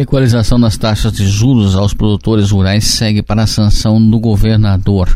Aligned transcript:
Equalização 0.00 0.58
das 0.58 0.78
taxas 0.78 1.12
de 1.12 1.28
juros 1.28 1.76
aos 1.76 1.92
produtores 1.92 2.52
rurais 2.52 2.84
segue 2.84 3.22
para 3.22 3.42
a 3.42 3.46
sanção 3.46 4.00
do 4.00 4.18
governador. 4.18 5.14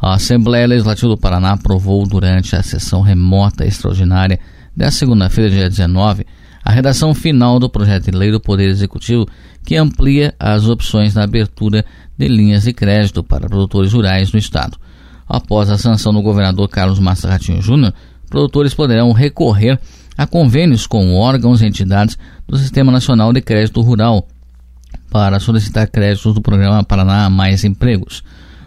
A 0.00 0.14
Assembleia 0.14 0.66
Legislativa 0.66 1.08
do 1.08 1.18
Paraná 1.18 1.52
aprovou 1.52 2.06
durante 2.06 2.56
a 2.56 2.62
sessão 2.62 3.02
remota 3.02 3.66
extraordinária 3.66 4.40
desta 4.74 5.00
segunda-feira, 5.00 5.50
dia 5.50 5.68
19, 5.68 6.26
a 6.64 6.72
redação 6.72 7.12
final 7.12 7.58
do 7.58 7.68
projeto 7.68 8.10
de 8.10 8.16
lei 8.16 8.32
do 8.32 8.40
Poder 8.40 8.70
Executivo 8.70 9.26
que 9.62 9.76
amplia 9.76 10.34
as 10.40 10.66
opções 10.66 11.12
da 11.12 11.22
abertura 11.22 11.84
de 12.16 12.26
linhas 12.26 12.62
de 12.62 12.72
crédito 12.72 13.22
para 13.22 13.46
produtores 13.46 13.92
rurais 13.92 14.32
no 14.32 14.38
Estado. 14.38 14.78
Após 15.28 15.68
a 15.68 15.76
sanção 15.76 16.14
do 16.14 16.22
governador 16.22 16.66
Carlos 16.70 16.98
Massa 16.98 17.28
Ratinho 17.28 17.60
Júnior, 17.60 17.92
produtores 18.30 18.72
poderão 18.72 19.12
recorrer 19.12 19.78
a 20.16 20.26
convênios 20.26 20.86
com 20.86 21.14
órgãos 21.14 21.60
e 21.60 21.66
entidades 21.66 22.16
do 22.46 22.56
Sistema 22.58 22.92
Nacional 22.92 23.32
de 23.32 23.40
Crédito 23.40 23.80
Rural 23.80 24.26
para 25.10 25.40
solicitar 25.40 25.88
créditos 25.88 26.34
do 26.34 26.40
programa 26.40 26.84
Paraná 26.84 27.28
Mais 27.30 27.64
Empregos. 27.64 28.22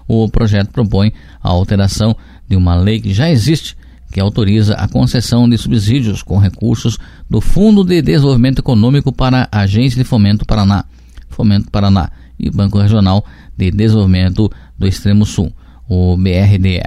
O 0.08 0.30
projeto 0.30 0.72
propõe 0.72 1.12
a 1.42 1.50
alteração 1.50 2.16
de 2.48 2.56
uma 2.56 2.76
lei 2.76 3.00
que 3.00 3.14
já 3.14 3.30
existe, 3.30 3.76
que 4.12 4.20
autoriza 4.20 4.74
a 4.76 4.88
concessão 4.88 5.50
de 5.50 5.58
subsídios 5.58 6.24
com 6.24 6.38
recursos 6.38 6.98
do 7.30 7.42
Fundo 7.42 7.84
de 7.84 8.02
Desenvolvimento 8.02 8.60
Econômico 8.60 9.12
para 9.12 9.50
a 9.52 9.62
Agência 9.62 10.02
de 10.02 10.08
Fomento 10.08 10.46
Paraná, 10.46 10.86
Fomento 11.30 11.70
Paraná 11.70 12.09
e 12.40 12.50
Banco 12.50 12.80
Regional 12.80 13.26
de 13.58 13.70
Desenvolvimento 13.70 14.50
do 14.78 14.88
Extremo 14.88 15.26
Sul, 15.26 15.52
o 15.90 16.16
BRDE. 16.16 16.82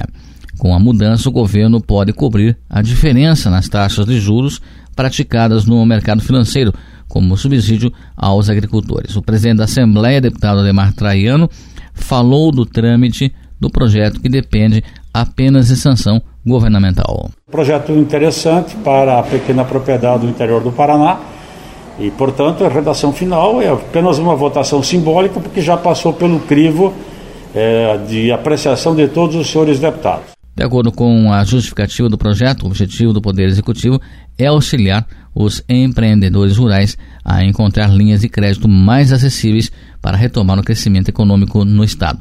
Com 0.57 0.75
a 0.75 0.79
mudança, 0.79 1.29
o 1.29 1.33
governo 1.33 1.81
pode 1.81 2.13
cobrir 2.13 2.57
a 2.69 2.83
diferença 2.83 3.51
nas 3.51 3.69
taxas 3.69 4.07
de 4.07 4.21
juros 4.21 4.61
praticadas 4.95 5.65
no 5.65 5.85
mercado 5.87 6.21
financeiro, 6.21 6.75
como 7.11 7.37
subsídio 7.37 7.93
aos 8.17 8.49
agricultores. 8.49 9.17
O 9.17 9.21
presidente 9.21 9.59
da 9.59 9.65
Assembleia, 9.65 10.21
deputado 10.21 10.61
Ademar 10.61 10.95
Traiano, 10.95 11.51
falou 11.93 12.53
do 12.53 12.65
trâmite 12.65 13.35
do 13.61 13.69
projeto 13.69 14.21
que 14.21 14.29
depende 14.29 14.83
apenas 15.13 15.69
de 15.69 15.77
sanção 15.77 16.23
governamental. 16.47 17.29
Projeto 17.51 17.93
interessante 17.93 18.77
para 18.77 19.19
a 19.19 19.23
pequena 19.25 19.65
propriedade 19.65 20.25
do 20.25 20.31
interior 20.31 20.63
do 20.63 20.73
Paraná 20.73 21.19
e, 21.99 22.11
portanto, 22.13 22.65
a 22.65 22.69
redação 22.69 23.13
final 23.13 23.61
é 23.61 23.69
apenas 23.69 24.19
uma 24.19 24.35
votação 24.35 24.83
simbólica 24.83 25.41
porque 25.41 25.61
já 25.61 25.77
passou 25.77 26.13
pelo 26.13 26.39
crivo 26.41 26.95
é, 27.55 27.99
de 28.09 28.31
apreciação 28.31 28.95
de 28.95 29.09
todos 29.09 29.35
os 29.35 29.51
senhores 29.51 29.79
deputados. 29.79 30.31
De 30.57 30.65
acordo 30.65 30.93
com 30.93 31.33
a 31.33 31.45
justificativa 31.45 32.09
do 32.09 32.19
projeto, 32.19 32.63
o 32.63 32.67
objetivo 32.67 33.13
do 33.13 33.21
Poder 33.21 33.49
Executivo 33.49 34.01
é 34.39 34.47
auxiliar 34.47 35.07
os 35.35 35.63
empreendedores 35.69 36.57
rurais 36.57 36.97
a 37.25 37.45
encontrar 37.45 37.89
linhas 37.89 38.21
de 38.21 38.29
crédito 38.29 38.69
mais 38.69 39.13
acessíveis 39.13 39.71
para 40.01 40.17
retomar 40.17 40.59
o 40.59 40.63
crescimento 40.63 41.09
econômico 41.09 41.65
no 41.65 41.85
Estado. 41.85 42.21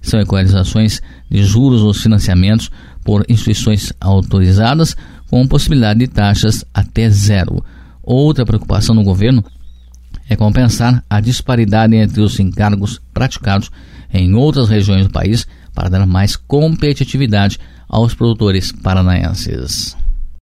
São 0.00 0.20
equalizações 0.20 1.00
de 1.30 1.42
juros 1.42 1.82
ou 1.82 1.92
financiamentos 1.92 2.70
por 3.04 3.24
instituições 3.28 3.92
autorizadas, 4.00 4.96
com 5.30 5.46
possibilidade 5.46 6.00
de 6.00 6.08
taxas 6.08 6.64
até 6.72 7.08
zero. 7.10 7.64
Outra 8.02 8.46
preocupação 8.46 8.94
do 8.94 9.02
governo 9.02 9.44
é 10.28 10.36
compensar 10.36 11.04
a 11.08 11.20
disparidade 11.20 11.94
entre 11.96 12.20
os 12.20 12.38
encargos 12.38 13.00
praticados 13.12 13.70
em 14.12 14.34
outras 14.34 14.68
regiões 14.68 15.06
do 15.06 15.12
país 15.12 15.46
para 15.74 15.88
dar 15.88 16.06
mais 16.06 16.36
competitividade 16.36 17.58
aos 17.88 18.14
produtores 18.14 18.72
paranaenses. 18.72 19.96